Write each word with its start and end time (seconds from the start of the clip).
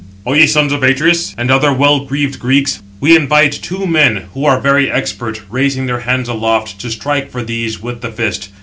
"O 0.25 0.33
ye 0.33 0.47
sons 0.47 0.73
of 0.73 0.81
Atreus, 0.81 1.35
and 1.37 1.51
other 1.51 1.71
well 1.71 2.05
greaved 2.05 2.39
Greeks, 2.39 2.81
we 2.99 3.15
invite 3.15 3.51
two 3.51 3.85
men, 3.85 4.29
who 4.33 4.45
are 4.45 4.59
very 4.59 4.89
expert, 4.89 5.43
raising 5.47 5.85
their 5.85 5.99
hands 5.99 6.27
aloft, 6.27 6.79
to 6.79 6.89
strike 6.89 7.29
for 7.29 7.43
these 7.43 7.79
with 7.83 8.01
the 8.01 8.11
fist. 8.11 8.49